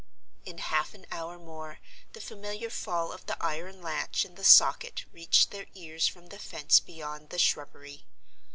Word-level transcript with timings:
In 0.45 0.57
half 0.57 0.95
an 0.95 1.05
hour 1.11 1.37
more 1.37 1.77
the 2.13 2.21
familiar 2.21 2.71
fall 2.71 3.11
of 3.11 3.27
the 3.27 3.37
iron 3.39 3.83
latch 3.83 4.25
in 4.25 4.33
the 4.33 4.43
socket 4.43 5.05
reached 5.13 5.51
their 5.51 5.67
ears 5.75 6.07
from 6.07 6.29
the 6.29 6.39
fence 6.39 6.79
beyond 6.79 7.29
the 7.29 7.37
shrubbery. 7.37 8.07